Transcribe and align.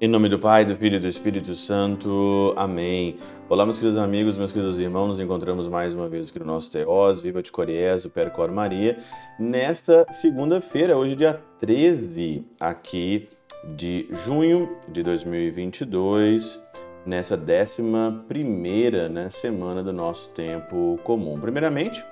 Em 0.00 0.06
nome 0.06 0.28
do 0.28 0.38
Pai, 0.38 0.64
do 0.64 0.76
Filho 0.76 0.96
e 0.96 1.00
do 1.00 1.08
Espírito 1.08 1.56
Santo. 1.56 2.54
Amém. 2.56 3.16
Olá, 3.48 3.64
meus 3.64 3.80
queridos 3.80 4.00
amigos, 4.00 4.38
meus 4.38 4.52
queridos 4.52 4.78
irmãos. 4.78 5.08
Nos 5.08 5.18
encontramos 5.18 5.66
mais 5.66 5.92
uma 5.92 6.08
vez 6.08 6.30
aqui 6.30 6.38
no 6.38 6.44
nosso 6.44 6.70
Teós, 6.70 7.20
Viva 7.20 7.42
de 7.42 7.50
Coriés, 7.50 8.04
o 8.04 8.10
Percor 8.10 8.52
Maria, 8.52 8.96
nesta 9.40 10.06
segunda-feira, 10.12 10.96
hoje 10.96 11.16
dia 11.16 11.42
13, 11.60 12.46
aqui 12.60 13.28
de 13.76 14.06
junho 14.24 14.70
de 14.88 15.02
2022, 15.02 16.64
nessa 17.08 17.38
décima 17.38 18.22
primeira 18.28 19.08
né, 19.08 19.30
semana 19.30 19.82
do 19.82 19.94
nosso 19.94 20.28
tempo 20.28 21.00
comum. 21.02 21.40
Primeiramente, 21.40 22.04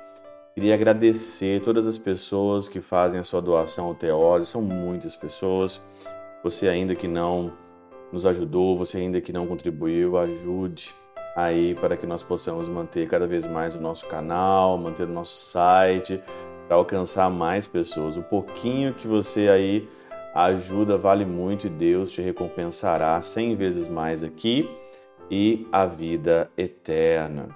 queria 0.55 0.73
agradecer 0.73 1.61
todas 1.61 1.87
as 1.87 1.99
pessoas 1.99 2.67
que 2.67 2.81
fazem 2.81 3.21
a 3.21 3.25
sua 3.25 3.43
doação 3.43 3.85
ao 3.89 3.95
Teós, 3.95 4.49
são 4.49 4.63
muitas 4.63 5.15
pessoas. 5.15 5.83
Você 6.43 6.67
ainda 6.67 6.95
que 6.95 7.07
não 7.07 7.53
nos 8.11 8.25
ajudou, 8.25 8.75
você 8.79 8.97
ainda 8.97 9.21
que 9.21 9.35
não 9.35 9.47
contribuiu, 9.47 10.17
ajude 10.17 10.95
aí 11.37 11.75
para 11.75 11.95
que 11.95 12.07
nós 12.07 12.23
possamos 12.23 12.67
manter 12.67 13.07
cada 13.07 13.27
vez 13.27 13.47
mais 13.47 13.75
o 13.75 13.81
nosso 13.81 14.07
canal, 14.07 14.79
manter 14.79 15.07
o 15.07 15.13
nosso 15.13 15.37
site, 15.37 16.23
para 16.67 16.79
alcançar 16.79 17.29
mais 17.29 17.67
pessoas. 17.67 18.17
O 18.17 18.23
pouquinho 18.23 18.95
que 18.95 19.07
você 19.07 19.51
aí 19.51 19.87
ajuda 20.35 20.97
vale 20.97 21.27
muito 21.27 21.67
e 21.67 21.71
Deus 21.71 22.11
te 22.13 22.23
recompensará 22.23 23.21
cem 23.21 23.55
vezes 23.55 23.87
mais 23.87 24.25
aqui 24.25 24.67
e 25.31 25.67
a 25.73 25.87
vida 25.87 26.51
eterna. 26.57 27.49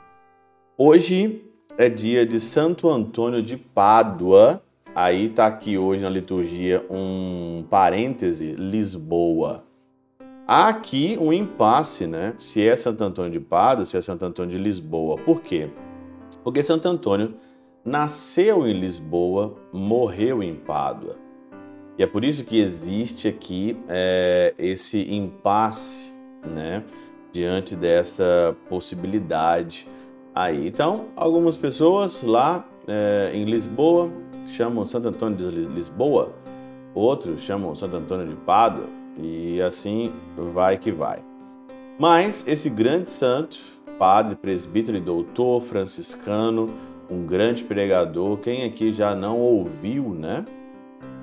Hoje 0.76 1.44
é 1.78 1.88
dia 1.88 2.26
de 2.26 2.40
Santo 2.40 2.88
Antônio 2.88 3.42
de 3.42 3.56
Pádua. 3.56 4.62
Aí 4.94 5.26
está 5.26 5.46
aqui 5.46 5.78
hoje 5.78 6.02
na 6.02 6.10
liturgia 6.10 6.84
um 6.90 7.64
parêntese 7.70 8.52
Lisboa. 8.52 9.64
Há 10.46 10.68
aqui 10.68 11.16
um 11.20 11.32
impasse, 11.32 12.06
né? 12.06 12.34
Se 12.38 12.66
é 12.66 12.76
Santo 12.76 13.04
Antônio 13.04 13.30
de 13.30 13.38
Pádua, 13.38 13.84
se 13.86 13.96
é 13.96 14.00
Santo 14.00 14.24
Antônio 14.24 14.50
de 14.50 14.58
Lisboa. 14.58 15.16
Por 15.16 15.42
quê? 15.42 15.70
Porque 16.42 16.62
Santo 16.64 16.88
Antônio 16.88 17.34
nasceu 17.84 18.66
em 18.66 18.72
Lisboa, 18.72 19.54
morreu 19.72 20.42
em 20.42 20.56
Pádua. 20.56 21.16
E 21.96 22.02
é 22.02 22.06
por 22.06 22.24
isso 22.24 22.44
que 22.44 22.58
existe 22.58 23.28
aqui 23.28 23.76
é, 23.88 24.54
esse 24.58 25.12
impasse, 25.12 26.12
né? 26.42 26.82
Diante 27.32 27.76
dessa 27.76 28.56
possibilidade 28.68 29.86
aí. 30.34 30.66
Então, 30.66 31.06
algumas 31.16 31.56
pessoas 31.56 32.22
lá 32.22 32.64
é, 32.86 33.30
em 33.34 33.44
Lisboa 33.44 34.10
chamam 34.46 34.84
Santo 34.84 35.08
Antônio 35.08 35.36
de 35.36 35.68
Lisboa, 35.68 36.32
outros 36.94 37.42
chamam 37.42 37.74
Santo 37.74 37.96
Antônio 37.96 38.26
de 38.26 38.36
Pádua, 38.36 38.86
e 39.16 39.60
assim 39.60 40.12
vai 40.52 40.78
que 40.78 40.90
vai. 40.90 41.22
Mas 41.98 42.46
esse 42.48 42.70
grande 42.70 43.10
santo, 43.10 43.58
padre, 43.98 44.34
presbítero 44.34 44.96
e 44.96 45.00
doutor 45.00 45.60
franciscano, 45.60 46.70
um 47.10 47.26
grande 47.26 47.64
pregador, 47.64 48.38
quem 48.38 48.64
aqui 48.64 48.92
já 48.92 49.14
não 49.14 49.38
ouviu, 49.38 50.14
né? 50.14 50.44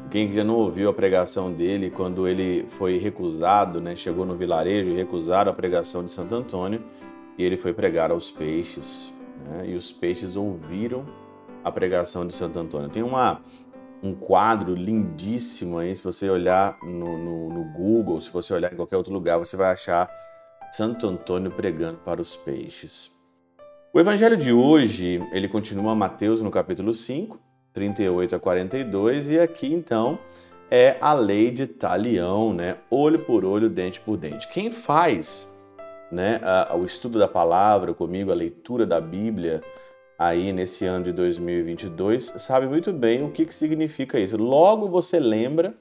Quem 0.10 0.32
já 0.32 0.44
não 0.44 0.56
ouviu 0.56 0.90
a 0.90 0.94
pregação 0.94 1.52
dele 1.52 1.90
quando 1.90 2.28
ele 2.28 2.66
foi 2.70 2.98
recusado, 2.98 3.82
né? 3.82 3.96
Chegou 3.96 4.26
no 4.26 4.36
vilarejo 4.36 4.92
e 4.92 4.96
recusaram 4.96 5.52
a 5.52 5.56
pregação 5.56 6.04
de 6.04 6.12
Santo 6.12 6.34
Antônio 6.34 6.82
e 7.38 7.44
ele 7.44 7.58
foi 7.58 7.74
pregar 7.74 8.10
aos 8.10 8.32
peixes, 8.32 9.14
né? 9.46 9.70
E 9.70 9.76
os 9.76 9.92
peixes 9.92 10.38
ouviram 10.38 11.06
a 11.64 11.72
pregação 11.72 12.26
de 12.26 12.34
Santo 12.34 12.58
Antônio. 12.58 12.90
Tem 12.90 13.04
uma 13.04 13.42
um 14.02 14.14
quadro 14.14 14.76
lindíssimo 14.76 15.80
aí. 15.80 15.96
Se 15.96 16.04
você 16.04 16.30
olhar 16.30 16.78
no, 16.84 17.18
no, 17.18 17.50
no, 17.50 17.64
Google, 17.74 18.22
se 18.22 18.32
você 18.32 18.54
olhar 18.54 18.72
em 18.72 18.76
qualquer 18.76 18.98
outro 18.98 19.12
lugar, 19.12 19.38
você 19.38 19.58
vai 19.58 19.72
achar 19.72 20.10
Santo 20.72 21.08
Antônio 21.08 21.52
pregando 21.52 21.98
para 22.00 22.22
os 22.22 22.36
peixes. 22.36 23.12
O 23.94 24.00
evangelho 24.00 24.38
de 24.38 24.54
hoje, 24.54 25.20
ele 25.32 25.48
continua 25.48 25.96
Mateus 25.96 26.42
no 26.42 26.52
capítulo 26.52 26.94
5, 26.94 27.40
38 27.74 28.36
a 28.36 28.40
42, 28.40 29.32
e 29.32 29.40
aqui 29.40 29.72
então 29.72 30.20
é 30.70 30.98
a 31.00 31.14
lei 31.14 31.52
de 31.52 31.66
talião, 31.66 32.54
né? 32.54 32.76
Olho 32.90 33.20
por 33.20 33.46
olho, 33.46 33.70
dente 33.70 34.00
por 34.00 34.18
dente. 34.18 34.48
Quem 34.50 34.70
faz 34.70 35.52
né, 36.12 36.40
a, 36.44 36.76
o 36.76 36.86
estudo 36.86 37.20
da 37.20 37.28
palavra 37.28 37.94
comigo, 37.94 38.32
a 38.32 38.36
leitura 38.36 38.86
da 38.86 39.00
Bíblia, 39.00 39.62
aí 40.18 40.52
nesse 40.52 40.86
ano 40.86 41.06
de 41.06 41.12
2022 41.14 42.34
sabe 42.38 42.66
muito 42.68 42.92
bem 42.92 43.24
o 43.24 43.32
que, 43.32 43.46
que 43.46 43.56
significa 43.56 44.20
isso. 44.20 44.38
Logo 44.38 44.88
você 44.88 45.20
lembra 45.20 45.74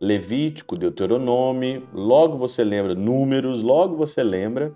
Levítico, 0.00 0.76
Deuteronômio, 0.76 1.86
logo 1.92 2.36
você 2.36 2.64
lembra 2.64 2.94
Números, 2.94 3.62
logo 3.62 3.96
você 3.96 4.22
lembra 4.22 4.72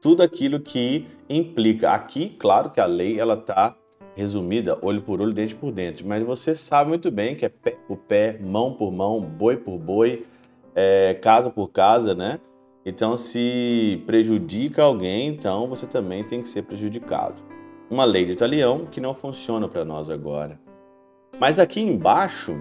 tudo 0.00 0.22
aquilo 0.22 0.60
que 0.60 1.06
implica. 1.28 1.92
Aqui, 1.92 2.30
claro 2.38 2.70
que 2.70 2.80
a 2.80 2.86
lei 2.86 3.20
ela 3.20 3.34
está 3.34 3.76
resumida 4.16 4.78
olho 4.82 5.02
por 5.02 5.20
olho, 5.20 5.32
dente 5.32 5.54
por 5.54 5.70
dente, 5.72 6.06
mas 6.06 6.24
você 6.24 6.54
sabe 6.54 6.88
muito 6.88 7.10
bem 7.10 7.34
que 7.34 7.44
é 7.44 7.48
pé 7.48 7.76
por 7.86 7.96
pé, 7.96 8.38
mão 8.40 8.72
por 8.74 8.92
mão, 8.92 9.20
boi 9.20 9.56
por 9.56 9.78
boi, 9.78 10.26
é, 10.74 11.14
casa 11.14 11.50
por 11.50 11.68
casa, 11.68 12.14
né? 12.14 12.38
Então, 12.84 13.16
se 13.16 14.02
prejudica 14.06 14.82
alguém, 14.82 15.28
então 15.28 15.68
você 15.68 15.86
também 15.86 16.24
tem 16.24 16.40
que 16.42 16.48
ser 16.48 16.62
prejudicado 16.62 17.50
uma 17.90 18.04
lei 18.04 18.24
de 18.24 18.36
talião 18.36 18.86
que 18.86 19.00
não 19.00 19.12
funciona 19.12 19.66
para 19.66 19.84
nós 19.84 20.08
agora. 20.08 20.58
Mas 21.40 21.58
aqui 21.58 21.80
embaixo, 21.80 22.56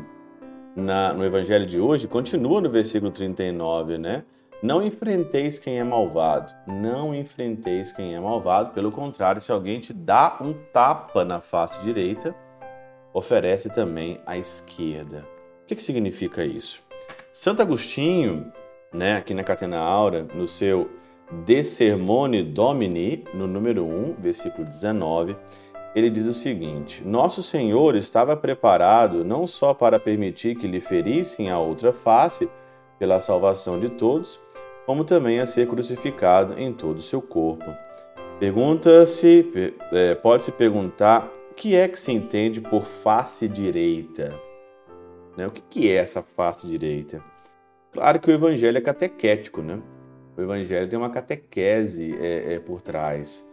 na, 0.76 1.14
no 1.14 1.24
evangelho 1.24 1.68
de 1.68 1.80
hoje, 1.80 2.08
continua 2.08 2.60
no 2.60 2.70
versículo 2.70 3.12
39, 3.12 4.00
né? 4.00 4.24
Não 4.62 4.82
enfrenteis 4.82 5.58
quem 5.58 5.80
é 5.80 5.84
malvado. 5.86 6.54
Não 6.68 7.16
enfrenteis 7.16 7.94
quem 7.94 8.14
é 8.14 8.20
malvado. 8.20 8.74
Pelo 8.74 8.92
contrário, 8.92 9.42
se 9.42 9.52
alguém 9.52 9.80
te 9.80 9.94
dá 9.94 10.38
um 10.42 10.54
tapa 10.74 11.24
na 11.24 11.40
face 11.40 11.82
direita, 11.82 12.36
oferece 13.14 13.70
também 13.70 14.20
a 14.26 14.38
esquerda. 14.38 15.26
O 15.64 15.66
que, 15.66 15.76
que 15.76 15.82
significa 15.84 16.44
isso? 16.44 16.84
Santo 17.32 17.62
Agostinho, 17.62 18.52
né, 18.92 19.16
aqui 19.16 19.34
na 19.34 19.46
Catena 19.46 19.80
Aura, 19.80 20.28
no 20.34 20.46
seu 20.46 20.90
De 21.46 21.64
Sermone 21.64 22.44
Domini, 22.44 23.24
no 23.34 23.48
número 23.48 23.86
1, 23.86 24.16
versículo 24.20 24.68
19, 24.68 25.38
ele 25.96 26.10
diz 26.10 26.26
o 26.26 26.34
seguinte: 26.34 27.02
Nosso 27.06 27.42
Senhor 27.42 27.96
estava 27.96 28.36
preparado 28.36 29.24
não 29.24 29.48
só 29.48 29.74
para 29.74 30.00
permitir 30.00 30.56
que 30.56 30.68
lhe 30.68 30.82
ferissem 30.82 31.50
a 31.50 31.60
outra 31.60 31.94
face 31.94 32.50
pela 32.98 33.22
salvação 33.22 33.80
de 33.80 33.90
todos, 33.90 34.40
como 34.90 35.04
também 35.04 35.40
a 35.40 35.46
ser 35.46 35.68
crucificado 35.68 36.60
em 36.60 36.74
todo 36.74 36.98
o 36.98 37.04
seu 37.04 37.22
corpo. 37.22 37.72
Pergunta-se, 38.40 39.48
é, 39.92 40.16
pode-se 40.16 40.52
perguntar, 40.52 41.32
o 41.52 41.54
que 41.54 41.76
é 41.76 41.88
que 41.88 42.00
se 42.00 42.12
entende 42.12 42.60
por 42.60 42.86
face 42.86 43.48
direita? 43.48 44.34
Né? 45.38 45.46
O 45.46 45.52
que 45.52 45.92
é 45.92 45.94
essa 45.94 46.24
face 46.24 46.66
direita? 46.66 47.24
Claro 47.94 48.20
que 48.20 48.32
o 48.32 48.34
evangelho 48.34 48.80
é 48.80 48.82
catequético, 48.82 49.62
né? 49.62 49.80
O 50.36 50.42
Evangelho 50.42 50.90
tem 50.90 50.98
uma 50.98 51.12
catequese 51.12 52.18
é, 52.20 52.56
é, 52.56 52.60
por 52.60 52.82
trás. 52.82 53.48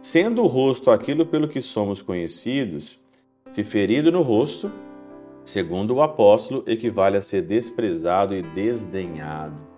Sendo 0.00 0.42
o 0.42 0.48
rosto 0.48 0.90
aquilo 0.90 1.24
pelo 1.24 1.46
que 1.46 1.62
somos 1.62 2.02
conhecidos, 2.02 3.00
se 3.52 3.62
ferido 3.62 4.10
no 4.10 4.22
rosto, 4.22 4.72
segundo 5.44 5.94
o 5.94 6.02
apóstolo, 6.02 6.64
equivale 6.66 7.16
a 7.16 7.22
ser 7.22 7.42
desprezado 7.42 8.34
e 8.34 8.42
desdenhado. 8.42 9.69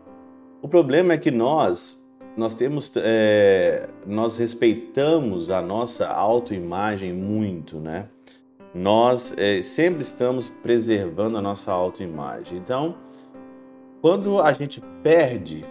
O 0.63 0.69
problema 0.69 1.15
é 1.15 1.19
que 1.19 1.31
nós 1.31 2.01
nós 2.35 2.55
temos 2.55 2.91
é, 2.97 3.91
nós 4.07 4.39
respeitamos 4.39 5.51
a 5.51 5.61
nossa 5.61 6.09
autoimagem 6.09 7.13
muito, 7.13 7.79
né? 7.79 8.09
Nós 8.73 9.35
é, 9.37 9.61
sempre 9.61 10.03
estamos 10.03 10.49
preservando 10.49 11.37
a 11.37 11.43
nossa 11.43 11.71
autoimagem. 11.71 12.57
Então, 12.57 12.95
quando 14.01 14.41
a 14.41 14.53
gente 14.53 14.81
perde 15.03 15.63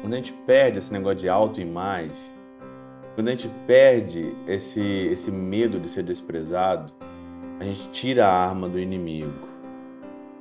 quando 0.00 0.14
a 0.14 0.16
gente 0.16 0.32
perde 0.32 0.78
esse 0.78 0.92
negócio 0.92 1.18
de 1.18 1.28
autoimagem, 1.28 2.16
quando 3.14 3.28
a 3.28 3.30
gente 3.32 3.50
perde 3.66 4.34
esse, 4.46 4.80
esse 4.80 5.30
medo 5.30 5.78
de 5.78 5.88
ser 5.88 6.02
desprezado, 6.02 6.92
a 7.58 7.64
gente 7.64 7.90
tira 7.90 8.26
a 8.26 8.32
arma 8.32 8.66
do 8.68 8.78
inimigo. 8.78 9.48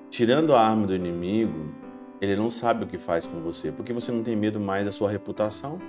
Tirando 0.10 0.56
a 0.56 0.62
arma 0.62 0.88
do 0.88 0.96
inimigo, 0.96 1.74
ele 2.22 2.36
não 2.36 2.50
sabe 2.50 2.84
o 2.84 2.88
que 2.88 2.98
faz 2.98 3.26
com 3.26 3.40
você, 3.40 3.72
porque 3.72 3.94
você 3.94 4.12
não 4.12 4.24
tem 4.24 4.36
medo 4.36 4.60
mais 4.60 4.86
da 4.86 4.92
sua 4.92 5.10
reputação. 5.10 5.80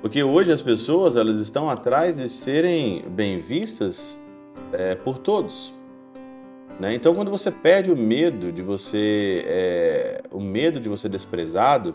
Porque 0.00 0.22
hoje 0.22 0.50
as 0.50 0.62
pessoas 0.62 1.16
elas 1.16 1.38
estão 1.38 1.68
atrás 1.68 2.16
de 2.16 2.28
serem 2.28 3.04
bem 3.08 3.38
vistas 3.38 4.18
é, 4.72 4.94
por 4.94 5.18
todos. 5.18 5.74
Né? 6.80 6.94
Então, 6.94 7.14
quando 7.14 7.30
você 7.30 7.50
perde 7.50 7.92
o 7.92 7.96
medo 7.96 8.50
de 8.50 8.62
você, 8.62 9.44
é, 9.46 10.22
o 10.30 10.40
medo 10.40 10.80
de 10.80 10.88
você 10.88 11.08
desprezado, 11.08 11.94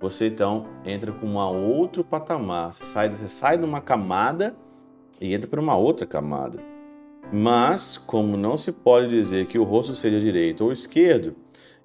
você 0.00 0.28
então 0.28 0.66
entra 0.84 1.10
com 1.10 1.26
um 1.26 1.36
outro 1.36 2.04
patamar. 2.04 2.72
Você 2.72 2.84
sai, 2.84 3.08
você 3.08 3.28
sai 3.28 3.58
de 3.58 3.64
uma 3.64 3.80
camada 3.80 4.54
e 5.20 5.34
entra 5.34 5.48
por 5.48 5.58
uma 5.58 5.76
outra 5.76 6.06
camada. 6.06 6.60
Mas, 7.32 7.98
como 7.98 8.36
não 8.36 8.56
se 8.56 8.70
pode 8.70 9.08
dizer 9.08 9.46
que 9.46 9.58
o 9.58 9.64
rosto 9.64 9.96
seja 9.96 10.20
direito 10.20 10.64
ou 10.64 10.70
esquerdo, 10.70 11.34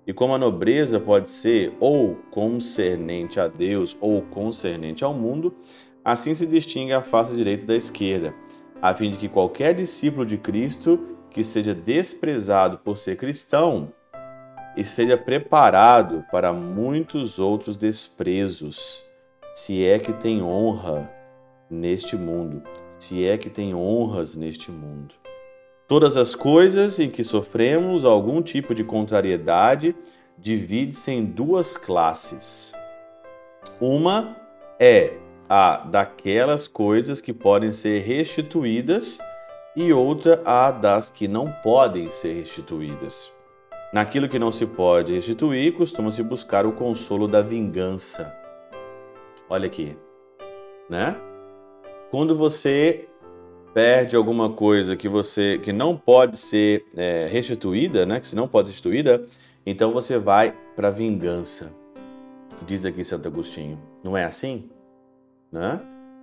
e 0.05 0.13
como 0.13 0.33
a 0.33 0.37
nobreza 0.37 0.99
pode 0.99 1.29
ser 1.29 1.73
ou 1.79 2.15
concernente 2.31 3.39
a 3.39 3.47
Deus 3.47 3.95
ou 4.01 4.21
concernente 4.23 5.03
ao 5.03 5.13
mundo, 5.13 5.55
assim 6.03 6.33
se 6.33 6.45
distingue 6.45 6.93
a 6.93 7.01
face 7.01 7.35
direita 7.35 7.65
da 7.65 7.75
esquerda, 7.75 8.33
a 8.81 8.93
fim 8.95 9.11
de 9.11 9.17
que 9.17 9.29
qualquer 9.29 9.75
discípulo 9.75 10.25
de 10.25 10.37
Cristo 10.37 11.17
que 11.29 11.43
seja 11.43 11.73
desprezado 11.73 12.79
por 12.79 12.97
ser 12.97 13.15
cristão 13.15 13.93
e 14.75 14.83
seja 14.83 15.17
preparado 15.17 16.25
para 16.31 16.51
muitos 16.51 17.39
outros 17.39 17.77
desprezos, 17.77 19.03
se 19.53 19.85
é 19.85 19.99
que 19.99 20.13
tem 20.13 20.41
honra 20.41 21.09
neste 21.69 22.15
mundo, 22.15 22.63
se 22.97 23.25
é 23.25 23.37
que 23.37 23.49
tem 23.49 23.75
honras 23.75 24.35
neste 24.35 24.71
mundo. 24.71 25.20
Todas 25.91 26.15
as 26.15 26.33
coisas 26.33 26.99
em 26.99 27.09
que 27.09 27.21
sofremos 27.21 28.05
algum 28.05 28.41
tipo 28.41 28.73
de 28.73 28.81
contrariedade 28.81 29.93
divide-se 30.37 31.11
em 31.11 31.25
duas 31.25 31.75
classes. 31.75 32.71
Uma 33.77 34.37
é 34.79 35.15
a 35.49 35.75
daquelas 35.75 36.65
coisas 36.65 37.19
que 37.19 37.33
podem 37.33 37.73
ser 37.73 38.03
restituídas 38.03 39.19
e 39.75 39.91
outra 39.91 40.41
a 40.45 40.71
das 40.71 41.09
que 41.09 41.27
não 41.27 41.51
podem 41.61 42.09
ser 42.09 42.35
restituídas. 42.35 43.29
Naquilo 43.91 44.29
que 44.29 44.39
não 44.39 44.49
se 44.49 44.65
pode 44.65 45.11
restituir, 45.13 45.73
costuma-se 45.73 46.23
buscar 46.23 46.65
o 46.65 46.71
consolo 46.71 47.27
da 47.27 47.41
vingança. 47.41 48.33
Olha 49.49 49.65
aqui, 49.65 49.97
né? 50.89 51.17
Quando 52.09 52.33
você 52.37 53.09
perde 53.73 54.15
alguma 54.15 54.49
coisa 54.49 54.95
que 54.95 55.07
você 55.07 55.57
que 55.57 55.71
não 55.71 55.95
pode 55.95 56.37
ser 56.37 56.85
é, 56.95 57.27
restituída, 57.29 58.05
né? 58.05 58.19
Que 58.19 58.27
se 58.27 58.35
não 58.35 58.47
pode 58.47 58.67
ser 58.67 58.73
restituída, 58.73 59.25
então 59.65 59.91
você 59.91 60.17
vai 60.17 60.55
para 60.75 60.89
vingança. 60.89 61.71
Diz 62.65 62.85
aqui 62.85 63.03
Santo 63.03 63.27
Agostinho. 63.27 63.79
Não 64.03 64.15
é 64.15 64.23
assim? 64.23 64.69
Né? 65.51 65.79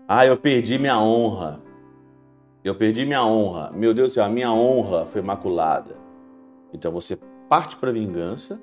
Ah, 0.07 0.27
eu 0.27 0.37
perdi 0.37 0.79
minha 0.79 1.01
honra. 1.01 1.61
Eu 2.63 2.75
perdi 2.75 3.05
minha 3.05 3.25
honra. 3.25 3.71
Meu 3.75 3.95
Deus 3.95 4.11
do 4.11 4.15
céu, 4.15 4.25
a 4.25 4.29
minha 4.29 4.53
honra 4.53 5.07
foi 5.07 5.23
maculada. 5.23 5.97
Então 6.73 6.93
você 6.93 7.19
parte 7.49 7.77
para 7.77 7.91
vingança 7.91 8.61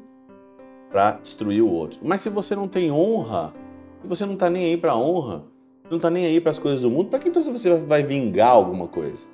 para 0.92 1.12
destruir 1.12 1.62
o 1.62 1.70
outro. 1.70 2.00
Mas 2.04 2.22
se 2.22 2.30
você 2.30 2.56
não 2.56 2.68
tem 2.68 2.92
honra, 2.92 3.54
se 4.02 4.08
você 4.08 4.26
não 4.26 4.34
está 4.34 4.50
nem 4.50 4.66
aí 4.66 4.78
para 4.78 4.96
honra, 4.96 5.44
não 5.90 5.98
está 5.98 6.10
nem 6.10 6.26
aí 6.26 6.40
para 6.40 6.52
as 6.52 6.60
coisas 6.60 6.82
do 6.82 6.90
mundo, 6.90 7.10
para 7.10 7.20
que 7.20 7.30
então 7.30 7.44
você 7.44 7.78
vai 7.80 8.04
vingar 8.04 8.50
alguma 8.50 8.88
coisa? 8.88 9.26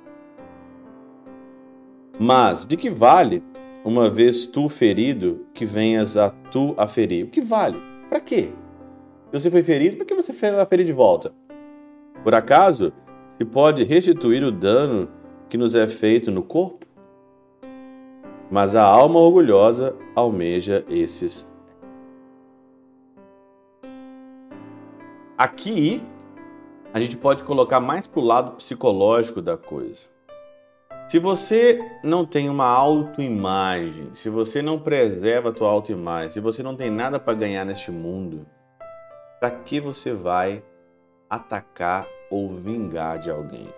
Mas 2.18 2.66
de 2.66 2.76
que 2.76 2.90
vale, 2.90 3.42
uma 3.84 4.10
vez 4.10 4.46
tu 4.46 4.68
ferido, 4.68 5.46
que 5.54 5.64
venhas 5.64 6.16
a 6.16 6.30
tu 6.30 6.74
a 6.76 6.86
ferir? 6.86 7.24
O 7.24 7.28
que 7.28 7.40
vale? 7.40 7.78
Para 8.08 8.20
quê? 8.20 8.50
Se 9.30 9.40
você 9.40 9.50
foi 9.50 9.62
ferido, 9.62 9.96
para 9.96 10.06
que 10.06 10.14
você 10.14 10.32
vai 10.52 10.66
ferir 10.66 10.84
de 10.84 10.92
volta? 10.92 11.32
Por 12.22 12.34
acaso, 12.34 12.92
se 13.36 13.44
pode 13.44 13.82
restituir 13.82 14.44
o 14.44 14.52
dano 14.52 15.08
que 15.48 15.56
nos 15.56 15.74
é 15.74 15.88
feito 15.88 16.30
no 16.30 16.42
corpo? 16.42 16.86
Mas 18.50 18.76
a 18.76 18.84
alma 18.84 19.18
orgulhosa 19.18 19.96
almeja 20.14 20.84
esses. 20.88 21.50
Aqui 25.36 26.02
a 26.92 27.00
gente 27.00 27.16
pode 27.16 27.42
colocar 27.44 27.80
mais 27.80 28.06
para 28.06 28.20
o 28.20 28.24
lado 28.24 28.52
psicológico 28.52 29.40
da 29.40 29.56
coisa. 29.56 30.12
Se 31.08 31.18
você 31.18 31.80
não 32.02 32.24
tem 32.24 32.48
uma 32.48 32.66
autoimagem, 32.66 34.14
se 34.14 34.28
você 34.28 34.62
não 34.62 34.78
preserva 34.78 35.50
a 35.50 35.52
tua 35.52 35.68
autoimagem, 35.68 36.30
se 36.30 36.40
você 36.40 36.62
não 36.62 36.76
tem 36.76 36.90
nada 36.90 37.18
para 37.18 37.34
ganhar 37.34 37.64
neste 37.64 37.90
mundo, 37.90 38.46
para 39.40 39.50
que 39.50 39.80
você 39.80 40.12
vai 40.12 40.62
atacar 41.28 42.06
ou 42.30 42.54
vingar 42.54 43.18
de 43.18 43.30
alguém? 43.30 43.68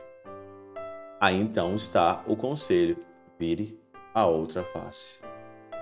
Aí 1.21 1.41
então 1.41 1.75
está 1.75 2.23
o 2.27 2.37
conselho: 2.37 2.99
vire 3.39 3.79
a 4.13 4.27
outra 4.27 4.63
face. 4.65 5.21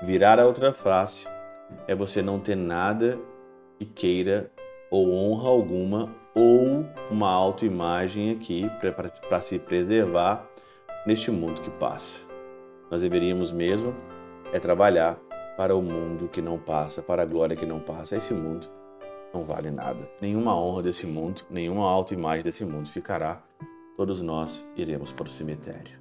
Virar 0.02 0.38
a 0.38 0.46
outra 0.46 0.72
face 0.72 1.28
é 1.86 1.94
você 1.94 2.22
não 2.22 2.38
ter 2.38 2.56
nada 2.56 3.18
que 3.78 3.84
queira 3.84 4.50
ou 4.92 5.10
honra 5.10 5.48
alguma 5.48 6.14
ou 6.34 6.84
uma 7.10 7.30
autoimagem 7.30 8.30
aqui 8.30 8.70
para 8.78 9.40
se 9.40 9.58
preservar 9.58 10.46
neste 11.06 11.30
mundo 11.30 11.62
que 11.62 11.70
passa. 11.70 12.20
Nós 12.90 13.00
deveríamos 13.00 13.50
mesmo 13.50 13.94
é 14.52 14.60
trabalhar 14.60 15.18
para 15.56 15.74
o 15.74 15.80
mundo 15.80 16.28
que 16.28 16.42
não 16.42 16.58
passa, 16.58 17.00
para 17.02 17.22
a 17.22 17.24
glória 17.24 17.56
que 17.56 17.64
não 17.64 17.80
passa. 17.80 18.18
Esse 18.18 18.34
mundo 18.34 18.68
não 19.32 19.44
vale 19.44 19.70
nada. 19.70 20.10
Nenhuma 20.20 20.54
honra 20.54 20.82
desse 20.82 21.06
mundo, 21.06 21.40
nenhuma 21.48 21.90
autoimagem 21.90 22.44
desse 22.44 22.64
mundo 22.66 22.90
ficará. 22.90 23.42
Todos 23.96 24.20
nós 24.20 24.70
iremos 24.76 25.10
para 25.10 25.24
o 25.24 25.30
cemitério. 25.30 25.98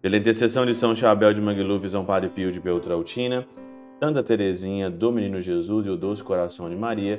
Pela 0.00 0.16
intercessão 0.16 0.64
de 0.64 0.72
São 0.72 0.94
Chabel 0.94 1.34
de 1.34 1.40
Mangluf, 1.40 1.88
São 1.88 2.04
Padre 2.04 2.30
Pio 2.30 2.52
de 2.52 2.60
Peltrautina, 2.60 3.44
Santa 4.00 4.22
Teresinha 4.22 4.88
do 4.88 5.10
Menino 5.10 5.40
Jesus 5.40 5.84
e 5.86 5.90
o 5.90 5.96
Doce 5.96 6.22
Coração 6.22 6.70
de 6.70 6.76
Maria, 6.76 7.18